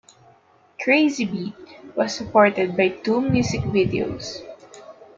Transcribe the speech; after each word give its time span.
"Crazy 0.81 1.25
Beat" 1.25 1.53
was 1.95 2.15
supported 2.15 2.75
by 2.75 2.87
two 2.89 3.21
music 3.21 3.61
videos. 3.61 4.37